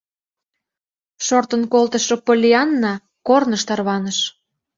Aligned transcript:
Шортын 1.25 1.61
колтышо 1.73 2.15
Поллианна 2.25 2.93
корныш 3.27 3.61
тарваныш. 3.67 4.17